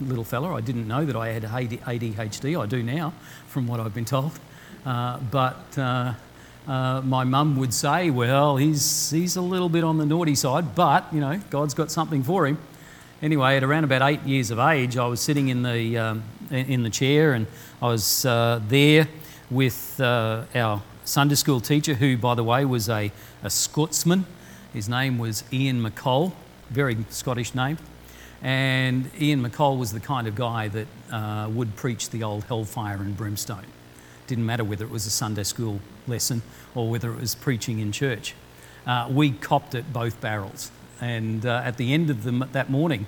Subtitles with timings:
[0.00, 0.54] little fella.
[0.54, 2.60] I didn't know that I had ADHD.
[2.60, 3.12] I do now,
[3.48, 4.32] from what I've been told.
[4.84, 6.14] Uh, but uh,
[6.66, 10.74] uh, my mum would say, well, he's, he's a little bit on the naughty side,
[10.74, 12.58] but, you know, God's got something for him.
[13.22, 16.82] Anyway, at around about eight years of age, I was sitting in the, um, in
[16.82, 17.46] the chair and
[17.80, 19.08] I was uh, there
[19.50, 24.26] with uh, our Sunday school teacher, who, by the way, was a, a Scotsman.
[24.72, 26.32] His name was Ian McColl,
[26.70, 27.78] very Scottish name.
[28.44, 32.98] And Ian McColl was the kind of guy that uh, would preach the old hellfire
[32.98, 33.64] and brimstone.
[34.26, 36.42] Didn't matter whether it was a Sunday school lesson
[36.74, 38.34] or whether it was preaching in church.
[38.86, 40.70] Uh, we copped it both barrels.
[41.00, 43.06] And uh, at the end of the, that morning,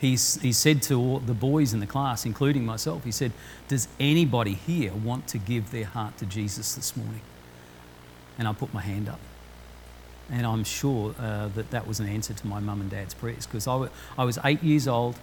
[0.00, 3.32] he's, he said to the boys in the class, including myself, he said,
[3.66, 7.22] Does anybody here want to give their heart to Jesus this morning?
[8.38, 9.18] And I put my hand up.
[10.30, 13.46] And I'm sure uh, that that was an answer to my mum and dad's prayers
[13.46, 15.16] because I, w- I was eight years old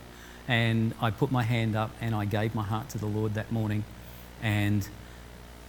[0.48, 3.52] and I put my hand up and I gave my heart to the Lord that
[3.52, 3.84] morning.
[4.42, 4.88] And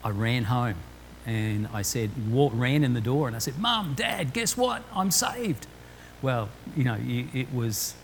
[0.04, 0.76] I ran home
[1.26, 4.82] and I said, walked, ran in the door and I said, Mum, Dad, guess what?
[4.94, 5.66] I'm saved.
[6.22, 7.94] Well, you know, it was,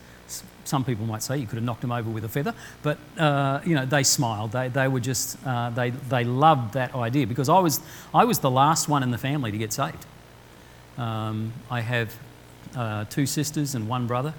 [0.63, 3.61] some people might say you could have knocked them over with a feather, but, uh,
[3.65, 4.51] you know, they smiled.
[4.51, 7.79] They, they were just, uh, they, they loved that idea because I was,
[8.13, 10.05] I was the last one in the family to get saved.
[11.01, 12.15] Um, I have
[12.75, 14.35] uh, two sisters and one brother,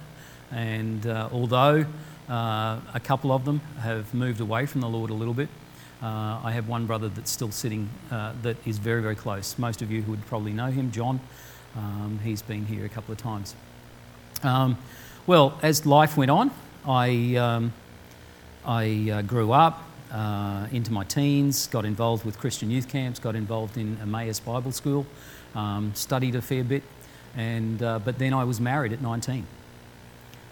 [0.49, 1.85] and uh, although
[2.29, 5.49] uh, a couple of them have moved away from the Lord a little bit,
[6.01, 9.59] uh, I have one brother that's still sitting uh, that is very, very close.
[9.59, 11.19] Most of you who would probably know him, John.
[11.75, 13.55] Um, he's been here a couple of times.
[14.41, 14.77] Um,
[15.27, 16.49] well, as life went on,
[16.87, 17.73] I, um,
[18.65, 19.83] I uh, grew up
[20.71, 25.05] into my teens, got involved with Christian youth camps, got involved in Emmaus Bible School
[25.55, 26.83] um, studied a fair bit,
[27.35, 29.45] and, uh, but then I was married at 19.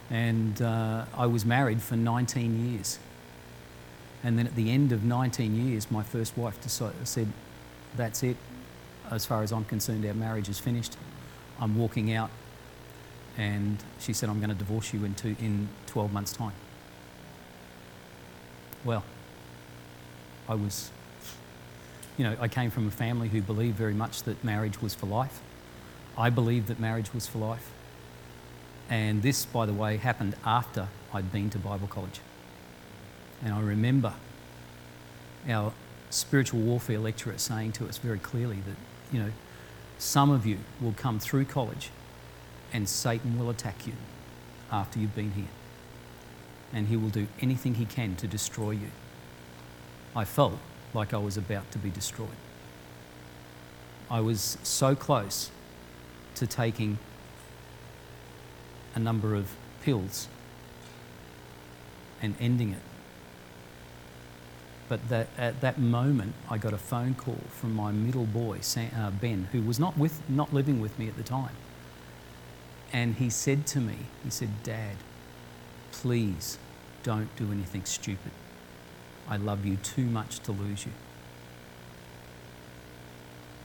[0.10, 3.00] And uh, I was married for 19 years.
[4.24, 7.28] And then at the end of 19 years, my first wife decided, said,
[7.96, 8.38] That's it.
[9.10, 10.98] As far as I'm concerned, our marriage is finished.
[11.60, 12.30] I'm walking out.
[13.38, 16.54] And she said, I'm going to divorce you in, two, in 12 months' time.
[18.84, 19.04] Well,
[20.50, 20.92] I was
[22.22, 25.08] you know, I came from a family who believed very much that marriage was for
[25.08, 25.42] life.
[26.16, 27.72] I believed that marriage was for life.
[28.92, 32.20] And this, by the way, happened after I'd been to Bible college.
[33.44, 34.14] And I remember
[35.50, 35.74] our
[36.12, 38.76] spiritual warfare lecturer saying to us very clearly that,
[39.12, 39.32] you know,
[39.98, 41.90] some of you will come through college
[42.72, 43.94] and Satan will attack you
[44.72, 45.46] after you've been here.
[46.72, 48.92] And he will do anything he can to destroy you.
[50.16, 50.60] I felt
[50.94, 52.30] like I was about to be destroyed.
[54.10, 55.52] I was so close
[56.36, 56.98] to taking
[58.96, 60.28] a number of pills
[62.22, 62.82] and ending it.
[64.90, 68.60] But that, at that moment, I got a phone call from my middle boy,
[68.94, 71.56] uh, Ben, who was not, with, not living with me at the time.
[72.92, 74.98] And he said to me, he said, Dad,
[75.94, 76.58] please
[77.04, 78.34] don't do anything stupid.
[79.30, 80.92] I love you too much to lose you.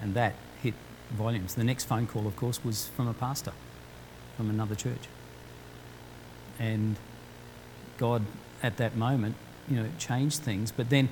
[0.01, 0.75] And that hit
[1.11, 1.55] volumes.
[1.55, 3.53] The next phone call, of course, was from a pastor
[4.37, 5.09] from another church.
[6.59, 6.97] And
[7.97, 8.23] God,
[8.63, 9.37] at that moment,
[9.69, 10.71] you know, changed things.
[10.71, 11.09] But then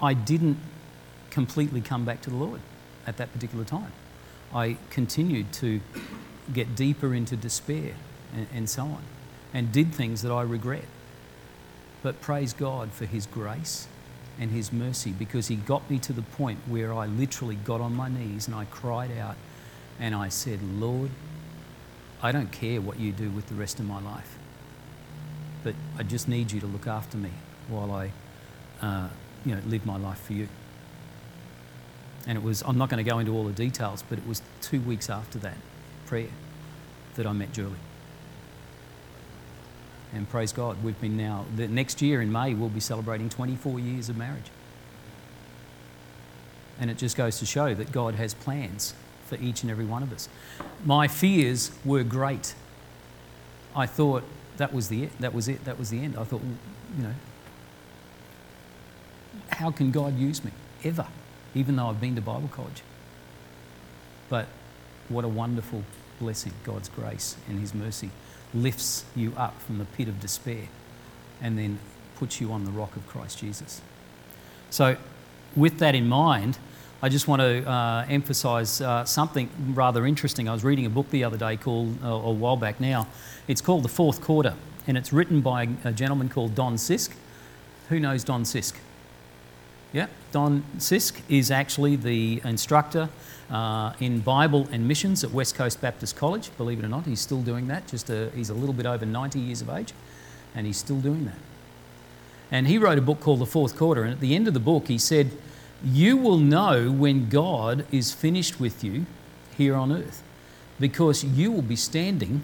[0.00, 0.58] I didn't
[1.30, 2.60] completely come back to the Lord
[3.06, 3.92] at that particular time.
[4.54, 5.80] I continued to
[6.52, 7.94] get deeper into despair
[8.34, 9.02] and, and so on,
[9.54, 10.84] and did things that I regret.
[12.02, 13.86] But praise God for His grace
[14.38, 17.94] and His mercy because He got me to the point where I literally got on
[17.94, 19.36] my knees and I cried out
[20.00, 21.10] and I said, Lord,
[22.22, 24.36] I don't care what you do with the rest of my life,
[25.62, 27.30] but I just need you to look after me
[27.68, 28.12] while I
[28.80, 29.08] uh,
[29.44, 30.48] you know, live my life for you.
[32.26, 34.42] And it was, I'm not going to go into all the details, but it was
[34.60, 35.56] two weeks after that
[36.06, 36.28] prayer
[37.14, 37.72] that I met Julie.
[40.14, 43.80] And praise God, we've been now, the next year in May, we'll be celebrating 24
[43.80, 44.50] years of marriage.
[46.78, 48.94] And it just goes to show that God has plans
[49.26, 50.28] for each and every one of us.
[50.84, 52.54] My fears were great.
[53.74, 54.24] I thought
[54.58, 56.16] that was the that was it, that was the end.
[56.18, 56.42] I thought,
[56.96, 57.14] you know,
[59.48, 60.50] how can God use me
[60.84, 61.06] ever,
[61.54, 62.82] even though I've been to Bible college?
[64.28, 64.48] But
[65.08, 65.84] what a wonderful
[66.18, 68.10] blessing, God's grace and His mercy
[68.54, 70.68] lifts you up from the pit of despair
[71.40, 71.78] and then
[72.16, 73.80] puts you on the rock of Christ Jesus.
[74.70, 74.96] So,
[75.56, 76.58] with that in mind,
[77.02, 80.48] I just want to uh, emphasize uh, something rather interesting.
[80.48, 83.08] I was reading a book the other day called, uh, a while back now,
[83.48, 84.54] it's called The Fourth Quarter.
[84.86, 87.10] and it's written by a gentleman called Don Sisk.
[87.88, 88.74] Who knows Don Sisk?
[89.92, 93.10] Yeah, Don Sisk is actually the instructor
[93.50, 96.50] uh, in Bible and missions at West Coast Baptist College.
[96.56, 97.88] Believe it or not, he's still doing that.
[97.88, 99.92] Just a, he's a little bit over 90 years of age,
[100.54, 101.38] and he's still doing that.
[102.50, 104.60] And he wrote a book called The Fourth Quarter, and at the end of the
[104.60, 105.30] book, he said,
[105.84, 109.04] You will know when God is finished with you
[109.56, 110.22] here on earth
[110.80, 112.42] because you will be standing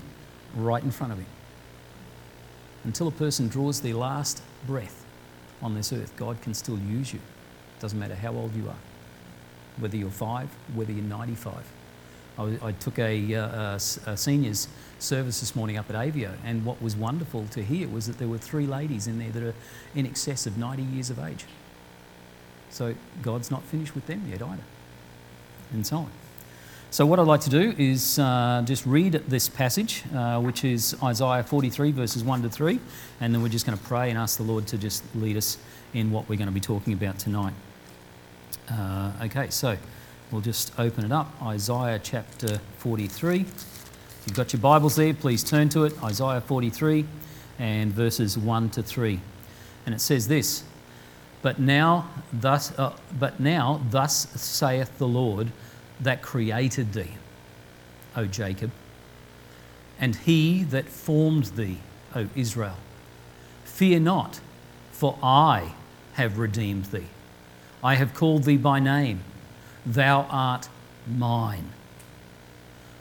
[0.55, 1.27] right in front of Him.
[2.85, 5.05] Until a person draws their last breath
[5.61, 7.21] on this earth, God can still use you.
[7.81, 8.77] Doesn't matter how old you are,
[9.79, 11.55] whether you're five, whether you're 95.
[12.39, 13.81] I, I took a, uh, a,
[14.11, 18.07] a seniors service this morning up at Avio, and what was wonderful to hear was
[18.07, 19.55] that there were three ladies in there that are
[19.95, 21.45] in excess of 90 years of age.
[22.71, 24.63] So God's not finished with them yet either,
[25.73, 26.11] and so on.
[26.91, 30.97] So, what I'd like to do is uh, just read this passage, uh, which is
[31.03, 32.81] Isaiah 43, verses 1 to 3,
[33.21, 35.59] and then we're just going to pray and ask the Lord to just lead us
[35.93, 37.53] in what we're going to be talking about tonight.
[38.71, 39.77] Uh, okay, so
[40.31, 43.41] we'll just open it up Isaiah chapter 43.
[43.41, 47.07] If you've got your Bibles there, please turn to it Isaiah 43
[47.59, 49.21] and verses 1 to 3.
[49.87, 50.65] And it says this
[51.41, 55.51] But now, thus, uh, but now, thus saith the Lord
[56.01, 57.15] that created thee,
[58.17, 58.71] O Jacob,
[59.99, 61.79] and he that formed thee,
[62.15, 62.77] O Israel.
[63.65, 64.41] Fear not,
[64.93, 65.73] for I
[66.15, 67.07] have redeemed thee.
[67.83, 69.21] I have called thee by name.
[69.87, 70.69] Thou art
[71.07, 71.73] mine.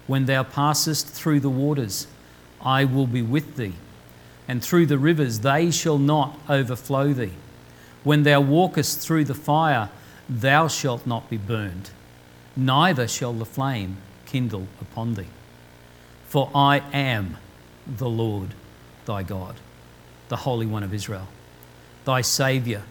[0.06, 2.08] When thou passest through the waters,
[2.62, 3.74] I will be with thee,
[4.48, 7.34] and through the rivers, they shall not overflow thee.
[8.04, 9.90] When thou walkest through the fire,
[10.30, 11.92] thou shalt not be burned
[12.58, 15.28] neither shall the flame kindle upon thee.
[16.28, 17.38] For I am
[17.86, 18.50] the Lord
[19.06, 19.56] thy God,
[20.28, 21.28] the Holy One of Israel,
[22.04, 22.82] thy Saviour.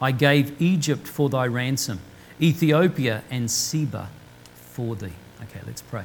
[0.00, 2.00] I gave Egypt for thy ransom,
[2.40, 4.08] Ethiopia and Seba
[4.54, 5.12] for thee.
[5.42, 6.04] Okay, let's pray.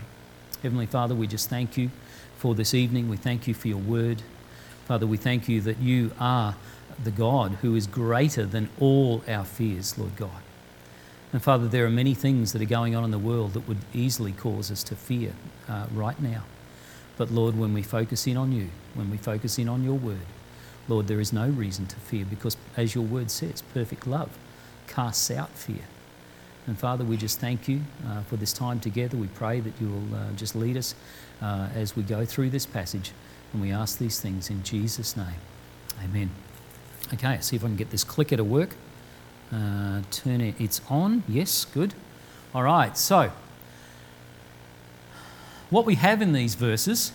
[0.63, 1.91] Heavenly Father, we just thank you
[2.37, 3.09] for this evening.
[3.09, 4.23] We thank you for your word.
[4.85, 6.55] Father, we thank you that you are
[7.03, 10.41] the God who is greater than all our fears, Lord God.
[11.31, 13.79] And Father, there are many things that are going on in the world that would
[13.93, 15.33] easily cause us to fear
[15.67, 16.43] uh, right now.
[17.17, 20.25] But Lord, when we focus in on you, when we focus in on your word,
[20.87, 24.37] Lord, there is no reason to fear because, as your word says, perfect love
[24.87, 25.85] casts out fear.
[26.67, 29.17] And Father, we just thank you uh, for this time together.
[29.17, 30.95] We pray that you will uh, just lead us
[31.41, 33.11] uh, as we go through this passage.
[33.51, 35.41] And we ask these things in Jesus' name.
[36.03, 36.29] Amen.
[37.13, 38.75] Okay, see if I can get this clicker to work.
[39.51, 41.23] Uh, turn it, it's on.
[41.27, 41.93] Yes, good.
[42.55, 43.31] All right, so
[45.69, 47.11] what we have in these verses,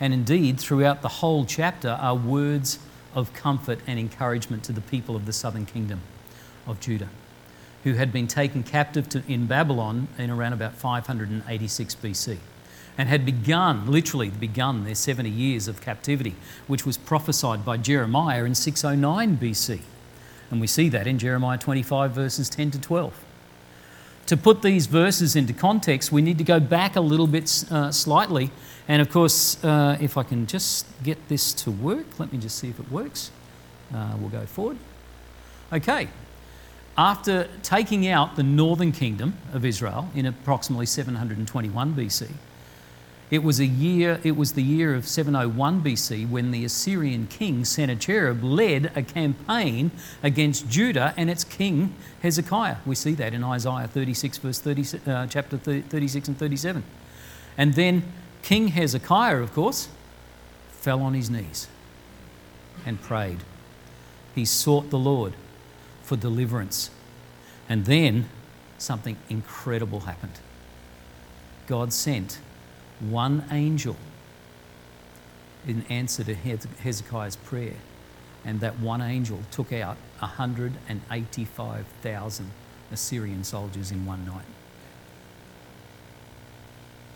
[0.00, 2.78] and indeed throughout the whole chapter, are words
[3.16, 6.00] of comfort and encouragement to the people of the southern kingdom
[6.66, 7.08] of Judah,
[7.82, 12.38] who had been taken captive to, in Babylon in around about 586 BC
[12.98, 16.34] and had begun, literally begun, their 70 years of captivity,
[16.66, 19.80] which was prophesied by Jeremiah in 609 BC.
[20.50, 23.24] And we see that in Jeremiah 25, verses 10 to 12.
[24.26, 27.92] To put these verses into context, we need to go back a little bit uh,
[27.92, 28.50] slightly.
[28.88, 32.58] And of course, uh, if I can just get this to work, let me just
[32.58, 33.30] see if it works.
[33.92, 34.78] Uh, we'll go forward.
[35.72, 36.08] Okay.
[36.98, 42.30] After taking out the northern kingdom of Israel in approximately 721 BC,
[43.28, 47.64] it was a year, it was the year of 701 BC when the Assyrian king
[47.64, 49.90] Sennacherib led a campaign
[50.22, 52.76] against Judah and its king Hezekiah.
[52.86, 56.84] We see that in Isaiah 36, verse 30, uh, chapter 36 and 37.
[57.58, 58.04] And then
[58.46, 59.88] King Hezekiah, of course,
[60.70, 61.66] fell on his knees
[62.86, 63.40] and prayed.
[64.36, 65.32] He sought the Lord
[66.04, 66.90] for deliverance.
[67.68, 68.28] And then
[68.78, 70.38] something incredible happened.
[71.66, 72.38] God sent
[73.00, 73.96] one angel
[75.66, 77.74] in answer to Hezekiah's prayer,
[78.44, 82.50] and that one angel took out 185,000
[82.92, 84.46] Assyrian soldiers in one night.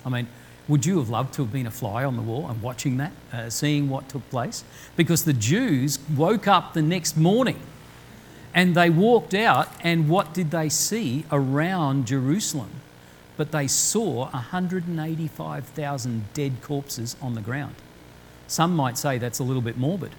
[0.05, 0.27] I mean,
[0.71, 3.13] would you have loved to have been a fly on the wall and watching that,
[3.33, 4.65] uh, seeing what took place?
[4.97, 7.61] Because the Jews woke up the next morning
[8.55, 12.71] and they walked out, and what did they see around Jerusalem?
[13.41, 17.75] but they saw 185,000 dead corpses on the ground.
[18.47, 20.11] Some might say that's a little bit morbid,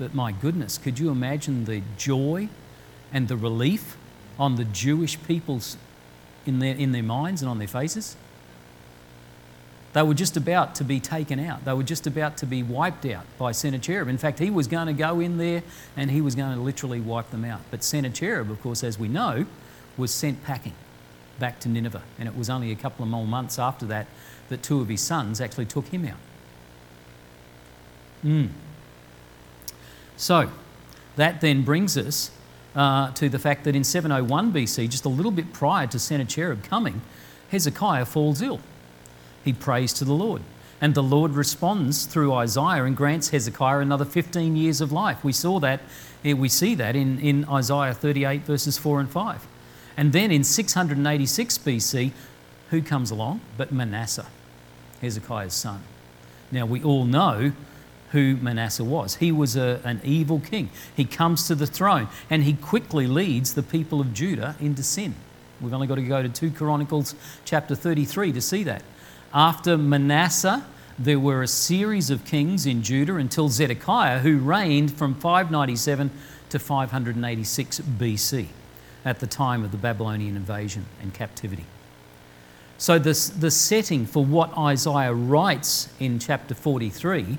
[0.00, 2.48] but my goodness, could you imagine the joy
[3.12, 3.96] and the relief
[4.36, 5.76] on the Jewish people's
[6.44, 8.16] in their, in their minds and on their faces?
[9.94, 11.64] They were just about to be taken out.
[11.64, 14.08] They were just about to be wiped out by Sennacherib.
[14.08, 15.62] In fact, he was going to go in there
[15.96, 17.60] and he was going to literally wipe them out.
[17.70, 19.46] But Sennacherib, of course, as we know,
[19.96, 20.74] was sent packing
[21.38, 22.02] back to Nineveh.
[22.18, 24.08] And it was only a couple of more months after that
[24.48, 26.18] that two of his sons actually took him out.
[28.24, 28.48] Mm.
[30.16, 30.50] So,
[31.14, 32.32] that then brings us
[32.74, 36.64] uh, to the fact that in 701 BC, just a little bit prior to Sennacherib
[36.64, 37.00] coming,
[37.50, 38.60] Hezekiah falls ill.
[39.44, 40.42] He prays to the Lord.
[40.80, 45.22] And the Lord responds through Isaiah and grants Hezekiah another 15 years of life.
[45.24, 45.80] We saw that,
[46.24, 49.46] eh, we see that in, in Isaiah 38, verses 4 and 5.
[49.96, 52.10] And then in 686 BC,
[52.70, 54.26] who comes along but Manasseh,
[55.00, 55.82] Hezekiah's son?
[56.50, 57.52] Now, we all know
[58.10, 59.16] who Manasseh was.
[59.16, 60.70] He was a, an evil king.
[60.94, 65.14] He comes to the throne and he quickly leads the people of Judah into sin.
[65.60, 68.82] We've only got to go to 2 Chronicles chapter 33 to see that.
[69.34, 70.64] After Manasseh,
[70.96, 76.12] there were a series of kings in Judah until Zedekiah, who reigned from 597
[76.50, 78.46] to 586 BC
[79.04, 81.64] at the time of the Babylonian invasion and captivity.
[82.78, 87.38] So, this, the setting for what Isaiah writes in chapter 43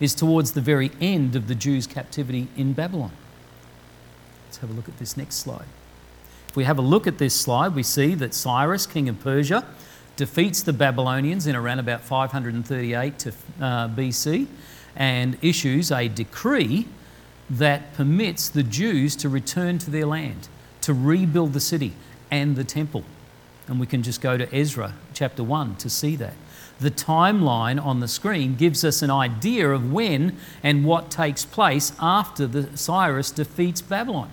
[0.00, 3.12] is towards the very end of the Jews' captivity in Babylon.
[4.46, 5.66] Let's have a look at this next slide.
[6.48, 9.64] If we have a look at this slide, we see that Cyrus, king of Persia,
[10.22, 14.46] defeats the Babylonians in around about 538 to, uh, BC
[14.94, 16.86] and issues a decree
[17.50, 20.46] that permits the Jews to return to their land,
[20.82, 21.94] to rebuild the city
[22.30, 23.02] and the temple.
[23.66, 26.34] And we can just go to Ezra chapter 1 to see that
[26.78, 31.90] the timeline on the screen gives us an idea of when and what takes place
[31.98, 34.30] after the Cyrus defeats Babylon.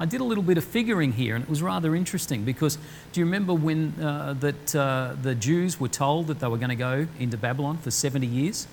[0.00, 2.78] I did a little bit of figuring here, and it was rather interesting because
[3.12, 6.70] do you remember when uh, that uh, the Jews were told that they were going
[6.70, 8.68] to go into Babylon for 70 years?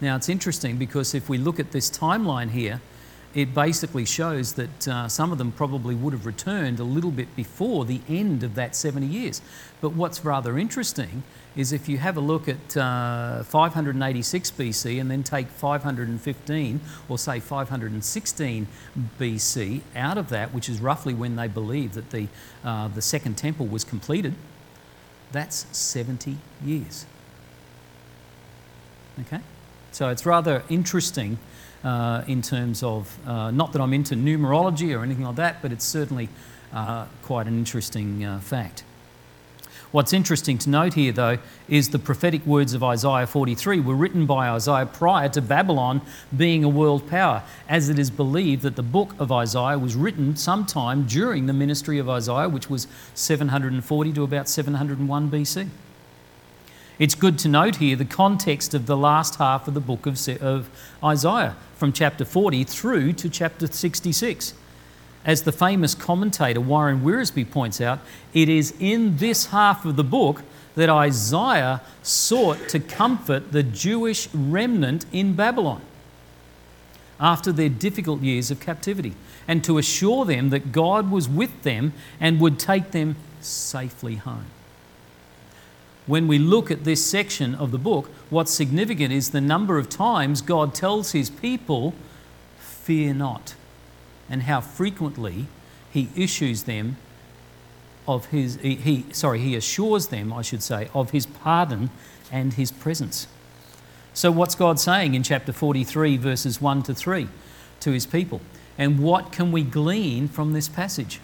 [0.00, 2.80] Now it's interesting because if we look at this timeline here,
[3.32, 7.34] it basically shows that uh, some of them probably would have returned a little bit
[7.36, 9.40] before the end of that 70 years.
[9.80, 11.22] But what's rather interesting
[11.56, 17.18] is if you have a look at uh, 586 BC and then take 515 or
[17.18, 18.66] say 516
[19.18, 22.26] BC out of that, which is roughly when they believe that the,
[22.64, 24.34] uh, the second temple was completed,
[25.30, 27.06] that's 70 years.
[29.20, 29.40] Okay?
[29.92, 31.38] So it's rather interesting
[31.84, 35.72] uh, in terms of, uh, not that I'm into numerology or anything like that, but
[35.72, 36.28] it's certainly
[36.72, 38.84] uh, quite an interesting uh, fact.
[39.92, 44.24] What's interesting to note here, though, is the prophetic words of Isaiah 43 were written
[44.24, 46.02] by Isaiah prior to Babylon
[46.36, 50.36] being a world power, as it is believed that the book of Isaiah was written
[50.36, 55.68] sometime during the ministry of Isaiah, which was 740 to about 701 BC.
[57.00, 60.28] It's good to note here the context of the last half of the book of,
[60.42, 60.68] of
[61.02, 64.52] Isaiah, from chapter 40 through to chapter 66.
[65.24, 68.00] As the famous commentator Warren Wiersbe points out,
[68.34, 70.42] it is in this half of the book
[70.74, 75.80] that Isaiah sought to comfort the Jewish remnant in Babylon
[77.18, 79.14] after their difficult years of captivity
[79.48, 84.44] and to assure them that God was with them and would take them safely home.
[86.06, 89.88] When we look at this section of the book, what's significant is the number of
[89.88, 91.94] times God tells his people,
[92.58, 93.54] Fear not
[94.30, 95.46] and how frequently
[95.92, 96.96] he issues them
[98.06, 101.90] of his he, sorry he assures them i should say of his pardon
[102.32, 103.26] and his presence.
[104.14, 107.28] So what's god saying in chapter 43 verses 1 to 3
[107.80, 108.40] to his people?
[108.78, 111.20] And what can we glean from this passage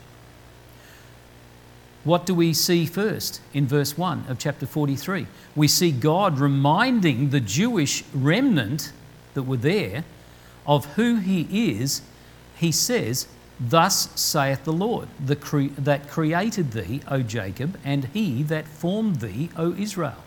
[2.06, 7.30] what do we see first in verse 1 of chapter 43 we see god reminding
[7.30, 8.92] the jewish remnant
[9.34, 10.04] that were there
[10.66, 12.00] of who he is
[12.56, 13.26] he says,
[13.60, 19.20] Thus saith the Lord, the cre- that created thee, O Jacob, and he that formed
[19.20, 20.24] thee, O Israel.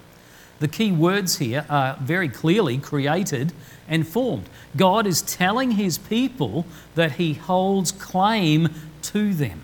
[0.59, 3.53] The key words here are very clearly created
[3.87, 4.49] and formed.
[4.75, 8.69] God is telling his people that he holds claim
[9.03, 9.61] to them,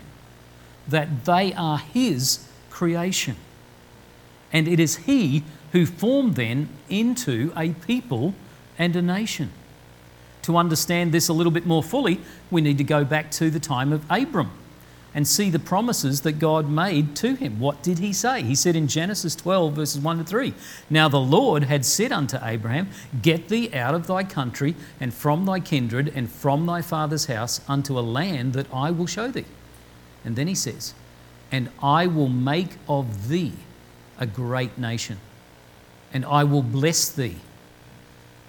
[0.88, 3.36] that they are his creation.
[4.52, 8.34] And it is he who formed them into a people
[8.78, 9.52] and a nation
[10.46, 12.20] to understand this a little bit more fully,
[12.52, 14.52] we need to go back to the time of Abram
[15.12, 17.58] and see the promises that God made to him.
[17.58, 18.44] What did he say?
[18.44, 20.54] He said in Genesis 12, verses 1 to 3
[20.88, 22.88] Now the Lord had said unto Abraham,
[23.22, 27.60] Get thee out of thy country and from thy kindred and from thy father's house
[27.66, 29.46] unto a land that I will show thee.
[30.26, 30.92] And then he says,
[31.50, 33.52] And I will make of thee
[34.18, 35.18] a great nation,
[36.12, 37.36] and I will bless thee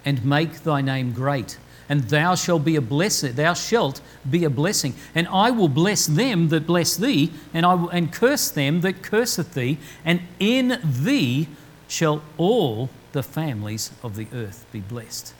[0.03, 1.59] and make thy name great.
[1.89, 4.93] And thou shalt be a thou shalt be a blessing.
[5.15, 9.03] And I will bless them that bless thee, and I will and curse them that
[9.03, 11.47] curseth thee, and in thee
[11.87, 15.33] shall all the families of the earth be blessed.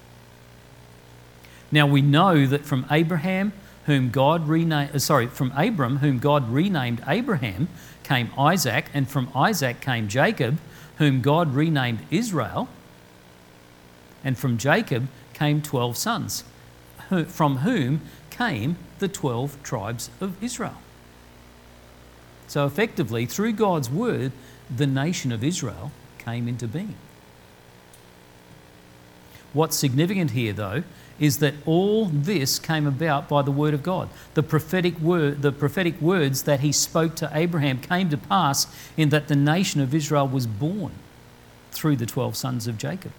[1.72, 3.51] Now we know that from Abraham,
[3.88, 7.67] whom God renamed, uh, sorry, from Abram, whom God renamed Abraham,
[8.03, 10.60] came Isaac, and from Isaac came Jacob,
[10.98, 12.70] whom God renamed Israel
[14.27, 16.44] and from Jacob came 12 sons,
[17.27, 20.75] from whom came the 12 tribes of Israel.
[22.48, 24.34] So, effectively, through God's word,
[24.74, 26.96] the nation of Israel came into being.
[29.53, 30.84] What's significant here, though,
[31.20, 34.10] is that all this came about by the word of God.
[34.34, 39.10] The prophetic word, the prophetic words that he spoke to Abraham came to pass in
[39.10, 40.94] that the nation of Israel was born
[41.72, 43.12] through the 12 sons of Jacob.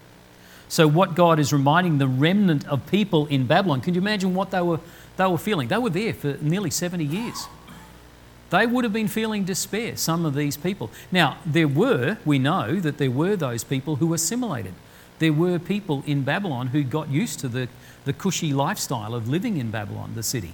[0.69, 4.50] So, what God is reminding the remnant of people in Babylon, can you imagine what
[4.50, 4.81] they were,
[5.17, 5.69] they were feeling?
[5.69, 7.47] They were there for nearly 70 years.
[8.50, 10.90] They would have been feeling despair, some of these people.
[11.12, 14.75] Now, there were, we know that there were those people who assimilated.
[15.18, 17.68] There were people in Babylon who got used to the,
[18.04, 20.52] the cushy lifestyle of living in Babylon, the city.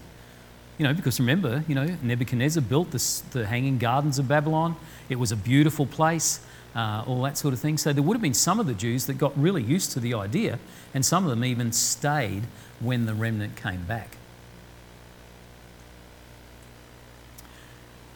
[0.79, 4.77] You know, because remember, you know, Nebuchadnezzar built this, the Hanging Gardens of Babylon.
[5.09, 6.41] It was a beautiful place
[6.75, 7.79] uh, all that sort of thing.
[7.79, 10.15] So there would have been some of the Jews that got really used to the
[10.15, 10.59] idea,
[10.93, 12.45] and some of them even stayed
[12.81, 14.17] when the remnant came back.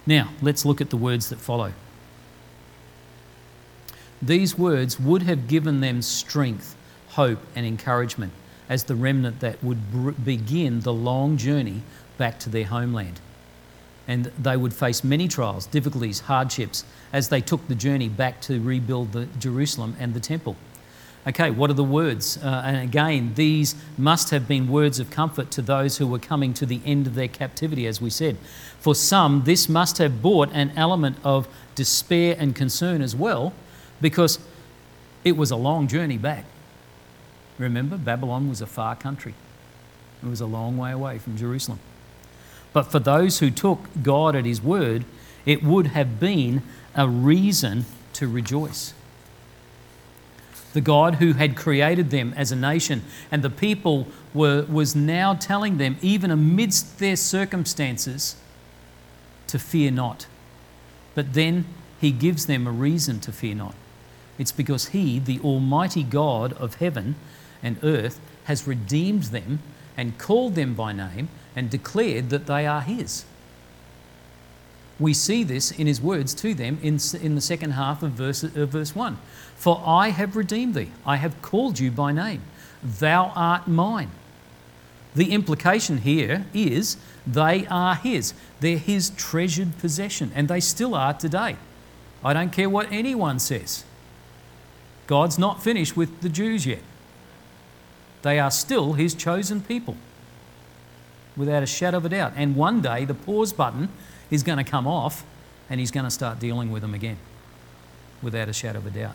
[0.07, 1.73] Now, let's look at the words that follow.
[4.21, 6.77] These words would have given them strength,
[7.11, 8.33] hope, and encouragement
[8.69, 11.83] as the remnant that would begin the long journey
[12.17, 13.21] back to their homeland
[14.09, 18.61] and they would face many trials, difficulties, hardships as they took the journey back to
[18.61, 20.57] rebuild the Jerusalem and the temple.
[21.27, 22.39] Okay, what are the words?
[22.43, 26.55] Uh, and again, these must have been words of comfort to those who were coming
[26.55, 28.39] to the end of their captivity, as we said.
[28.81, 33.53] For some, this must have brought an element of despair and concern as well,
[34.01, 34.39] because
[35.25, 36.45] it was a long journey back.
[37.59, 39.35] Remember, Babylon was a far country,
[40.23, 41.81] it was a long way away from Jerusalem.
[42.73, 45.05] But for those who took God at His word,
[45.47, 46.63] it would have been
[46.95, 48.93] a reason to rejoice.
[50.75, 55.35] The God who had created them as a nation and the people were, was now
[55.35, 58.37] telling them, even amidst their circumstances,
[59.47, 60.27] to fear not.
[61.15, 61.65] But then
[62.01, 63.75] He gives them a reason to fear not.
[64.39, 67.17] It's because He, the Almighty God of heaven
[67.63, 69.61] and earth, has redeemed them
[69.97, 73.25] and called them by name and declared that they are His.
[75.01, 78.43] We see this in His words to them in, in the second half of verse,
[78.43, 79.19] of verse 1.
[79.57, 82.43] For I have redeemed thee, I have called you by name,
[82.83, 84.11] thou art mine.
[85.15, 86.97] The implication here is
[87.27, 88.35] they are His.
[88.61, 91.57] They're His treasured possession, and they still are today.
[92.25, 93.85] I don't care what anyone says.
[95.09, 96.83] God's not finished with the Jews yet.
[98.23, 99.97] They are still His chosen people
[101.37, 102.35] without a shadow of a doubt.
[102.37, 103.89] And one day the pause button
[104.31, 105.25] is going to come off
[105.71, 107.17] and he's going to start dealing with them again
[108.23, 109.15] without a shadow of a doubt.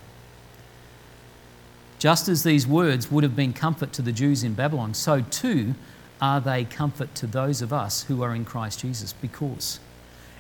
[2.00, 5.76] Just as these words would have been comfort to the Jews in Babylon, so too
[6.22, 9.80] are they comfort to those of us who are in Christ Jesus because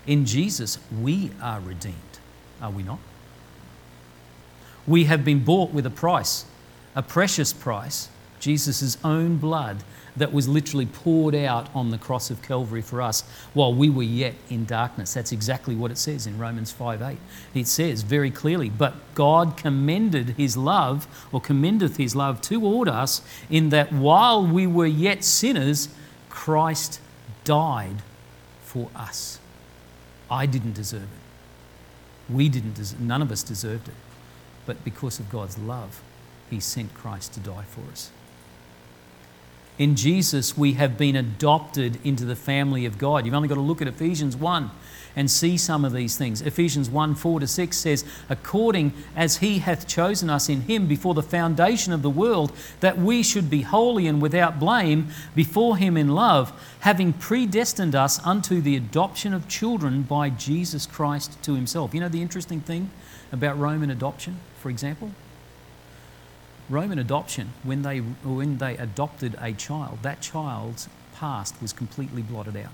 [0.07, 1.95] in Jesus we are redeemed,
[2.61, 2.99] are we not?
[4.87, 6.45] We have been bought with a price,
[6.95, 9.83] a precious price, Jesus' own blood
[10.15, 13.21] that was literally poured out on the cross of Calvary for us
[13.53, 15.13] while we were yet in darkness.
[15.13, 17.17] That's exactly what it says in Romans 5 8.
[17.53, 23.21] It says very clearly, But God commended his love, or commendeth his love toward us,
[23.49, 25.89] in that while we were yet sinners,
[26.29, 26.99] Christ
[27.43, 28.03] died
[28.63, 29.39] for us.
[30.29, 32.33] I didn't deserve it.
[32.33, 33.93] We didn't deserve none of us deserved it.
[34.65, 36.01] But because of God's love,
[36.49, 38.11] he sent Christ to die for us.
[39.79, 43.25] In Jesus, we have been adopted into the family of God.
[43.25, 44.69] You've only got to look at Ephesians 1
[45.15, 46.41] and see some of these things.
[46.41, 51.15] Ephesians 1 4 to 6 says, According as he hath chosen us in him before
[51.15, 55.97] the foundation of the world, that we should be holy and without blame before him
[55.97, 61.95] in love, having predestined us unto the adoption of children by Jesus Christ to himself.
[61.95, 62.91] You know the interesting thing
[63.31, 65.11] about Roman adoption, for example?
[66.69, 72.55] Roman adoption, when they, when they adopted a child, that child's past was completely blotted
[72.55, 72.71] out.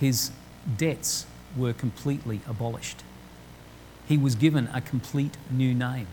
[0.00, 0.32] His
[0.78, 3.04] debts were completely abolished.
[4.08, 6.08] he was given a complete new name.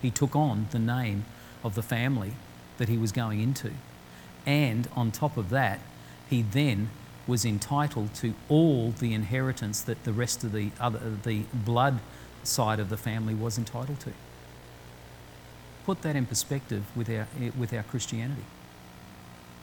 [0.00, 1.24] He took on the name
[1.62, 2.32] of the family
[2.78, 3.72] that he was going into.
[4.46, 5.80] And on top of that,
[6.28, 6.90] he then
[7.26, 12.00] was entitled to all the inheritance that the rest of the other the blood
[12.42, 14.12] side of the family was entitled to.
[15.86, 17.26] Put that in perspective with our,
[17.58, 18.44] with our Christianity.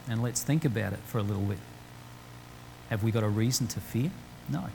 [0.09, 1.59] And let's think about it for a little bit.
[2.89, 4.11] Have we got a reason to fear?
[4.49, 4.65] No.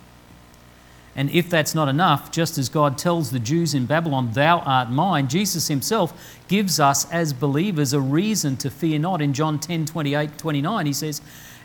[1.14, 4.90] And if that's not enough, just as God tells the Jews in Babylon, Thou art
[4.90, 9.20] mine, Jesus himself gives us as believers a reason to fear not.
[9.20, 11.20] In John 10 28 29, he says,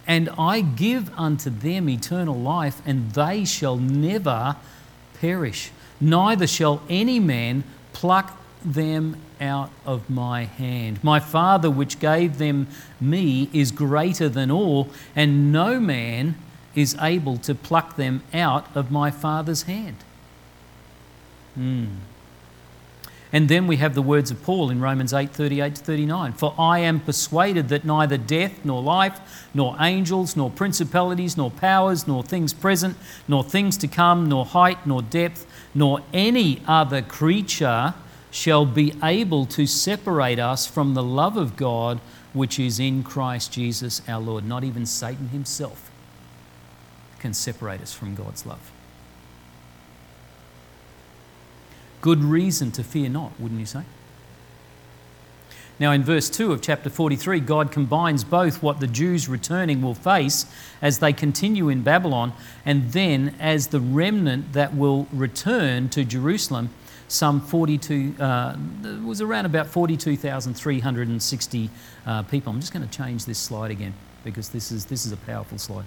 [0.05, 4.57] And I give unto them eternal life, and they shall never
[5.21, 11.03] perish, neither shall any man pluck them out of my hand.
[11.03, 12.67] My Father, which gave them
[12.99, 16.35] me, is greater than all, and no man
[16.75, 19.97] is able to pluck them out of my Father's hand.
[21.55, 21.85] Hmm.
[23.33, 26.33] And then we have the words of Paul in Romans 8 38 to 39.
[26.33, 32.07] For I am persuaded that neither death, nor life, nor angels, nor principalities, nor powers,
[32.07, 32.95] nor things present,
[33.27, 37.93] nor things to come, nor height, nor depth, nor any other creature
[38.31, 41.99] shall be able to separate us from the love of God
[42.33, 44.45] which is in Christ Jesus our Lord.
[44.45, 45.89] Not even Satan himself
[47.19, 48.71] can separate us from God's love.
[52.01, 53.83] Good reason to fear not, wouldn't you say?
[55.79, 59.93] Now, in verse 2 of chapter 43, God combines both what the Jews returning will
[59.93, 60.47] face
[60.81, 62.33] as they continue in Babylon
[62.65, 66.71] and then as the remnant that will return to Jerusalem,
[67.07, 68.57] some 42, uh,
[69.05, 71.69] was around about 42,360
[72.07, 72.51] uh, people.
[72.51, 75.59] I'm just going to change this slide again because this is, this is a powerful
[75.59, 75.85] slide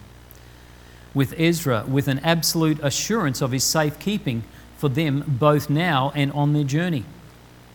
[1.15, 4.45] with Ezra with an absolute assurance of his safekeeping
[4.81, 7.05] for them both now and on their journey.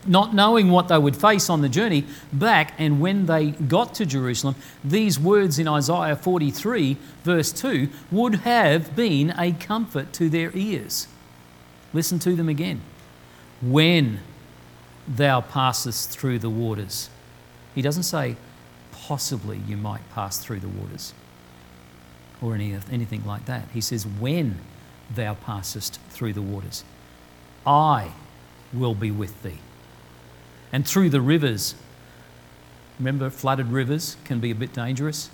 [0.08, 4.06] Not knowing what they would face on the journey back, and when they got to
[4.06, 10.52] Jerusalem, these words in Isaiah 43, verse 2, would have been a comfort to their
[10.56, 11.08] ears.
[11.94, 12.82] Listen to them again.
[13.62, 14.20] When
[15.08, 17.10] thou passest through the waters.
[17.74, 18.36] He doesn't say,
[18.92, 21.14] possibly you might pass through the waters
[22.42, 23.68] or any, anything like that.
[23.74, 24.60] He says, When
[25.14, 26.84] thou passest through the waters,
[27.66, 28.12] I
[28.74, 29.60] will be with thee.
[30.72, 31.76] And through the rivers,
[33.00, 35.30] remember, flooded rivers can be a bit dangerous.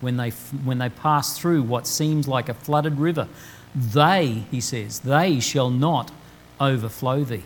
[0.00, 3.28] When they, when they pass through what seems like a flooded river,
[3.74, 6.10] they, he says, they shall not
[6.60, 7.44] overflow thee.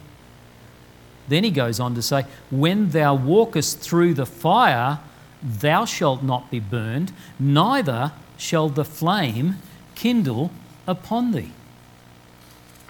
[1.28, 4.98] Then he goes on to say, When thou walkest through the fire,
[5.42, 9.56] thou shalt not be burned, neither shall the flame
[9.94, 10.50] kindle
[10.86, 11.52] upon thee.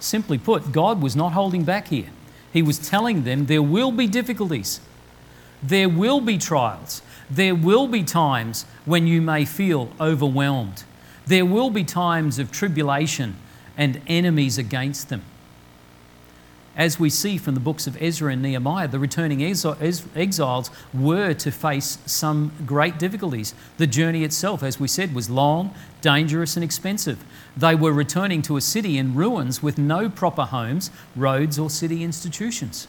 [0.01, 2.09] Simply put, God was not holding back here.
[2.53, 4.81] He was telling them there will be difficulties,
[5.63, 10.83] there will be trials, there will be times when you may feel overwhelmed,
[11.27, 13.37] there will be times of tribulation
[13.77, 15.23] and enemies against them
[16.81, 21.51] as we see from the books of Ezra and Nehemiah, the returning exiles were to
[21.51, 23.55] face some great difficulties.
[23.77, 27.23] The journey itself, as we said, was long, dangerous, and expensive.
[27.55, 32.03] They were returning to a city in ruins with no proper homes, roads, or city
[32.03, 32.88] institutions.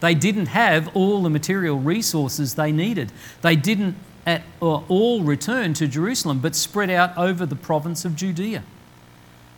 [0.00, 3.12] They didn't have all the material resources they needed.
[3.40, 8.62] They didn't at all return to Jerusalem, but spread out over the province of Judea.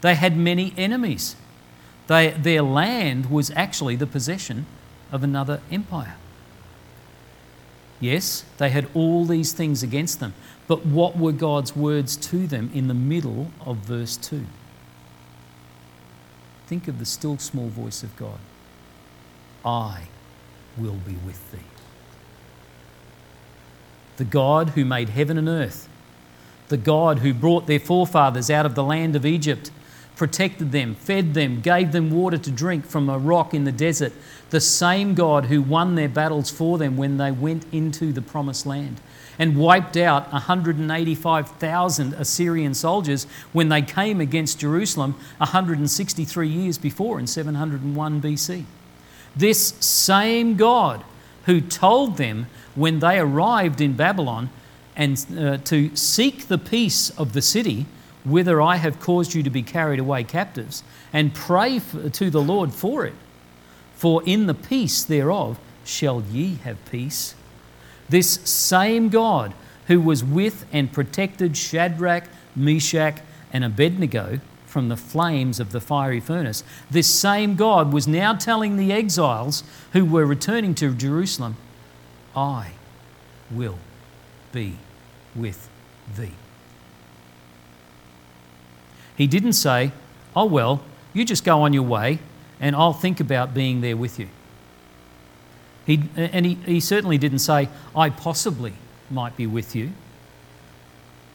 [0.00, 1.34] They had many enemies.
[2.08, 4.66] They, their land was actually the possession
[5.12, 6.16] of another empire.
[8.00, 10.34] Yes, they had all these things against them,
[10.66, 14.46] but what were God's words to them in the middle of verse 2?
[16.66, 18.38] Think of the still small voice of God
[19.64, 20.08] I
[20.76, 21.58] will be with thee.
[24.16, 25.88] The God who made heaven and earth,
[26.68, 29.70] the God who brought their forefathers out of the land of Egypt
[30.18, 34.12] protected them, fed them, gave them water to drink from a rock in the desert.
[34.50, 38.66] The same God who won their battles for them when they went into the promised
[38.66, 39.00] land
[39.38, 47.26] and wiped out 185,000 Assyrian soldiers when they came against Jerusalem 163 years before in
[47.28, 48.64] 701 BC.
[49.36, 51.04] This same God
[51.46, 54.50] who told them when they arrived in Babylon
[54.96, 57.86] and uh, to seek the peace of the city
[58.30, 61.80] whither I have caused you to be carried away captives, and pray
[62.12, 63.14] to the Lord for it.
[63.94, 67.34] For in the peace thereof shall ye have peace.
[68.08, 69.54] This same God
[69.88, 73.20] who was with and protected Shadrach, Meshach,
[73.52, 76.62] and Abednego from the flames of the fiery furnace.
[76.90, 79.64] This same God was now telling the exiles
[79.94, 81.56] who were returning to Jerusalem,
[82.36, 82.72] I
[83.50, 83.78] will
[84.52, 84.76] be
[85.34, 85.68] with
[86.16, 86.34] thee.
[89.18, 89.92] He didn't say,
[90.34, 90.80] Oh, well,
[91.12, 92.20] you just go on your way
[92.60, 94.28] and I'll think about being there with you.
[95.84, 98.74] He, and he, he certainly didn't say, I possibly
[99.10, 99.92] might be with you.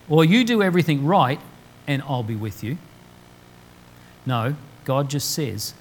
[0.07, 1.39] Or you do everything right
[1.85, 2.77] and I'll be with you.
[4.25, 5.73] No, God just says,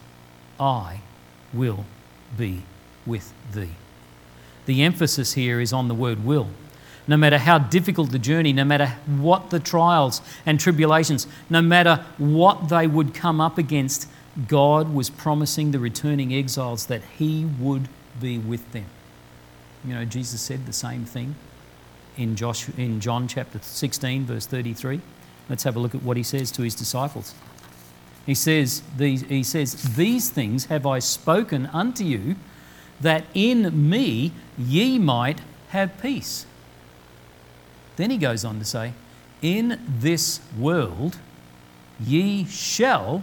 [0.58, 1.02] I
[1.52, 1.84] will
[2.36, 2.62] be
[3.06, 3.76] with thee.
[4.66, 6.48] The emphasis here is on the word will.
[7.06, 12.04] No matter how difficult the journey, no matter what the trials and tribulations, no matter
[12.18, 14.08] what they would come up against,
[14.48, 17.88] God was promising the returning exiles that He would
[18.20, 18.86] be with them.
[19.84, 21.34] You know, Jesus said the same thing
[22.16, 25.00] in, Joshua, in John chapter 16, verse 33.
[25.48, 27.34] Let's have a look at what He says to His disciples.
[28.24, 32.36] He says, these, he says, These things have I spoken unto you,
[33.00, 36.46] that in me ye might have peace.
[37.96, 38.92] Then he goes on to say,
[39.40, 41.18] In this world
[42.00, 43.22] ye shall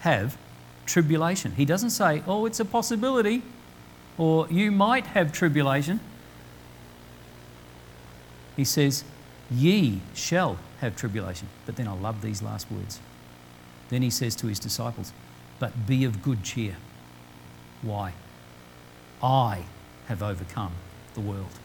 [0.00, 0.36] have
[0.86, 1.52] tribulation.
[1.52, 3.42] He doesn't say, Oh, it's a possibility,
[4.18, 6.00] or you might have tribulation.
[8.56, 9.04] He says,
[9.50, 11.48] Ye shall have tribulation.
[11.66, 13.00] But then I love these last words.
[13.88, 15.12] Then he says to his disciples,
[15.58, 16.76] But be of good cheer.
[17.82, 18.14] Why?
[19.22, 19.64] I
[20.06, 20.72] have overcome
[21.14, 21.58] the world.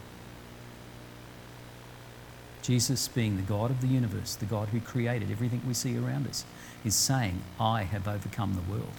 [2.62, 6.26] Jesus, being the God of the universe, the God who created everything we see around
[6.26, 6.44] us,
[6.84, 8.92] is saying, I have overcome the world.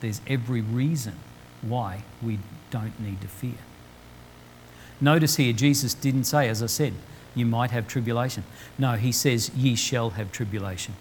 [0.00, 1.14] There's every reason
[1.62, 2.38] why we
[2.70, 3.54] don't need to fear.
[5.00, 6.94] Notice here, Jesus didn't say, as I said,
[7.34, 8.44] you might have tribulation.
[8.78, 10.94] No, he says, ye shall have tribulation.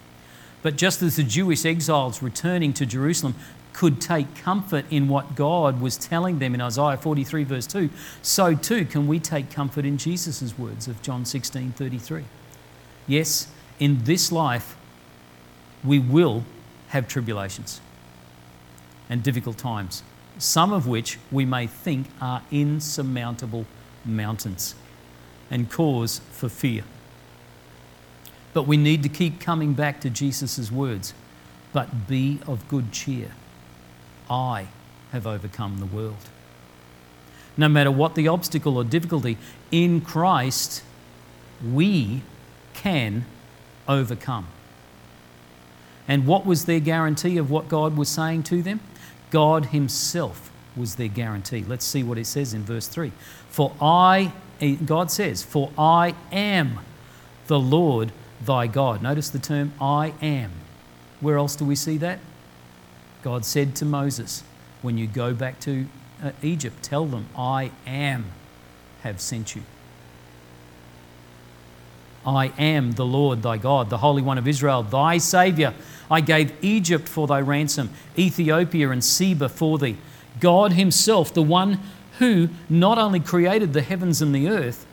[0.62, 3.36] But just as the Jewish exiles returning to Jerusalem
[3.74, 7.90] could take comfort in what God was telling them in Isaiah 43, verse 2,
[8.22, 12.24] so too can we take comfort in Jesus' words of John 16, 33.
[13.08, 13.48] Yes,
[13.80, 14.78] in this life,
[15.84, 16.44] we will
[16.90, 17.82] have tribulations
[19.10, 20.04] and difficult times,
[20.38, 23.66] some of which we may think are insurmountable
[24.06, 24.76] mountains
[25.50, 26.84] and cause for fear.
[28.54, 31.14] But we need to keep coming back to Jesus' words.
[31.74, 33.32] But be of good cheer.
[34.34, 34.68] I
[35.12, 36.30] have overcome the world.
[37.56, 39.38] No matter what the obstacle or difficulty,
[39.72, 40.84] in Christ,
[41.72, 42.24] we
[42.74, 43.26] can
[43.88, 44.48] overcome.
[46.08, 48.80] And what was their guarantee of what God was saying to them?
[49.30, 51.64] God Himself was their guarantee.
[51.68, 53.12] Let's see what it says in verse 3.
[53.50, 56.80] For I, eh, God says, For I am
[57.46, 58.12] the Lord
[58.44, 59.04] thy God.
[59.04, 60.52] Notice the term I am.
[61.22, 62.20] Where else do we see that?
[63.24, 64.44] God said to Moses,
[64.82, 65.88] When you go back to
[66.22, 68.26] uh, Egypt, tell them, I am
[69.02, 69.64] have sent you.
[72.26, 75.74] I am the Lord thy God, the Holy One of Israel, thy Saviour.
[76.10, 79.98] I gave Egypt for thy ransom, Ethiopia and Seba for thee.
[80.40, 81.80] God Himself, the one
[82.20, 84.86] who not only created the heavens and the earth,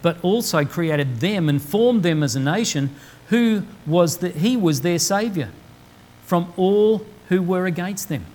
[0.00, 2.94] but also created them and formed them as a nation,
[3.28, 5.48] who was that He was their Saviour
[6.24, 8.26] from all who were against them.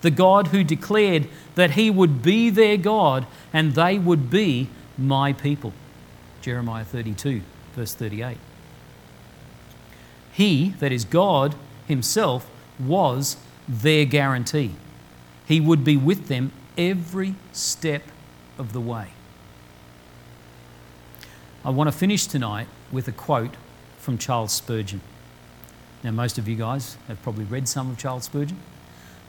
[0.00, 5.32] The God who declared that He would be their God and they would be my
[5.32, 5.72] people.
[6.40, 7.42] Jeremiah 32,
[7.74, 8.36] verse 38.
[10.32, 11.54] He, that is God
[11.86, 13.36] Himself, was
[13.68, 14.72] their guarantee.
[15.46, 18.02] He would be with them every step
[18.56, 19.08] of the way.
[21.64, 23.56] I want to finish tonight with a quote
[23.98, 25.00] from Charles Spurgeon.
[26.04, 28.58] Now, most of you guys have probably read some of Charles Spurgeon.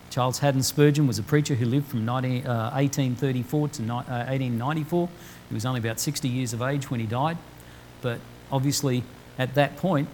[0.09, 4.25] Charles Haddon Spurgeon was a preacher who lived from 19, uh, 1834 to ni- uh,
[4.27, 5.09] 1894.
[5.49, 7.37] He was only about 60 years of age when he died.
[8.01, 8.19] But
[8.51, 9.03] obviously,
[9.37, 10.07] at that point,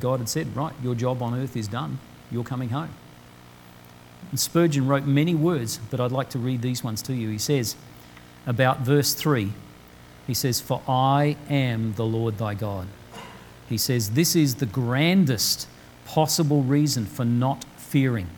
[0.00, 1.98] God had said, Right, your job on earth is done.
[2.30, 2.90] You're coming home.
[4.30, 7.28] And Spurgeon wrote many words, but I'd like to read these ones to you.
[7.30, 7.76] He says,
[8.46, 9.52] about verse 3,
[10.26, 12.86] he says, For I am the Lord thy God.
[13.68, 15.68] He says, This is the grandest
[16.08, 18.28] possible reason for not fearing.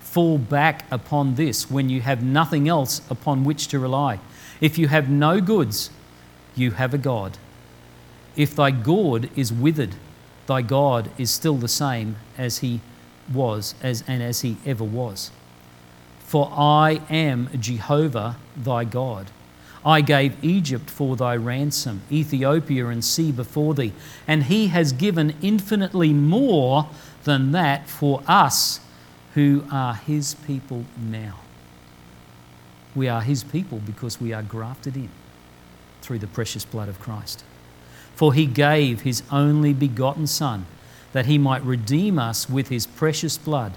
[0.00, 4.18] Fall back upon this when you have nothing else upon which to rely.
[4.62, 5.90] If you have no goods,
[6.54, 7.36] you have a God.
[8.34, 9.94] If thy gourd is withered,
[10.46, 12.80] thy God is still the same as he
[13.30, 15.30] was as, and as he ever was.
[16.20, 19.30] For I am Jehovah thy God.
[19.86, 23.92] I gave Egypt for thy ransom, Ethiopia and Seba for thee.
[24.26, 26.88] And he has given infinitely more
[27.22, 28.80] than that for us
[29.34, 31.36] who are his people now.
[32.96, 35.10] We are his people because we are grafted in
[36.02, 37.44] through the precious blood of Christ.
[38.16, 40.66] For he gave his only begotten Son
[41.12, 43.74] that he might redeem us with his precious blood.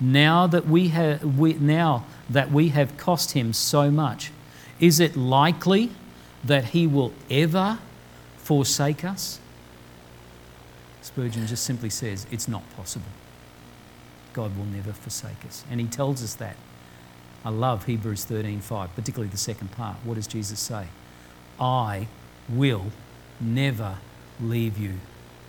[0.00, 4.30] Now that we have, we, now that we have cost him so much,
[4.82, 5.90] is it likely
[6.44, 7.78] that he will ever
[8.36, 9.38] forsake us?
[11.00, 13.06] Spurgeon just simply says it's not possible.
[14.32, 15.64] God will never forsake us.
[15.70, 16.56] And he tells us that.
[17.44, 19.98] I love Hebrews 13:5, particularly the second part.
[20.04, 20.88] What does Jesus say?
[21.60, 22.08] I
[22.48, 22.86] will
[23.40, 23.98] never
[24.40, 24.98] leave you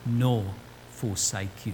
[0.05, 0.53] nor
[0.91, 1.73] forsake you.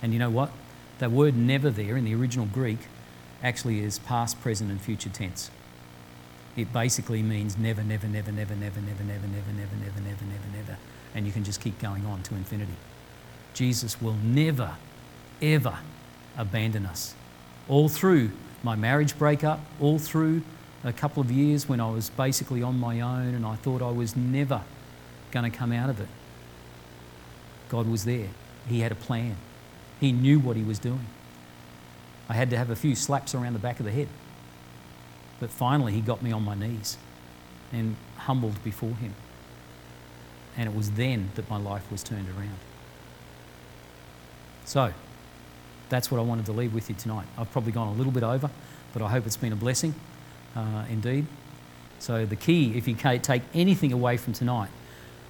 [0.00, 0.52] And you know what?
[1.00, 2.78] That word never there in the original Greek
[3.42, 5.50] actually is past, present, and future tense.
[6.56, 10.56] It basically means never, never, never, never, never, never, never, never, never, never, never, never,
[10.56, 10.78] never.
[11.14, 12.74] And you can just keep going on to infinity.
[13.54, 14.72] Jesus will never,
[15.40, 15.78] ever
[16.36, 17.14] abandon us.
[17.68, 18.30] All through
[18.62, 20.42] my marriage breakup, all through
[20.84, 23.90] a couple of years when I was basically on my own and I thought I
[23.90, 24.62] was never
[25.30, 26.08] going to come out of it.
[27.68, 28.28] God was there.
[28.68, 29.36] He had a plan.
[30.00, 31.06] He knew what he was doing.
[32.28, 34.08] I had to have a few slaps around the back of the head.
[35.42, 36.96] But finally, he got me on my knees
[37.72, 39.12] and humbled before him.
[40.56, 42.58] And it was then that my life was turned around.
[44.64, 44.92] So,
[45.88, 47.26] that's what I wanted to leave with you tonight.
[47.36, 48.50] I've probably gone a little bit over,
[48.92, 49.96] but I hope it's been a blessing
[50.54, 51.26] uh, indeed.
[51.98, 54.70] So, the key, if you take anything away from tonight,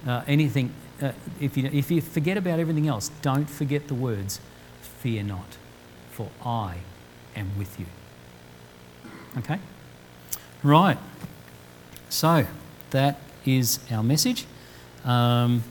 [0.05, 4.39] uh, anything, uh, if, you, if you forget about everything else, don't forget the words,
[4.79, 5.57] fear not,
[6.11, 6.75] for I
[7.35, 7.87] am with you.
[9.39, 9.57] Okay?
[10.63, 10.97] Right.
[12.09, 12.47] So,
[12.91, 14.45] that is our message.
[15.03, 15.63] Um,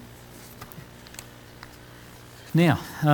[2.52, 3.06] now, uh,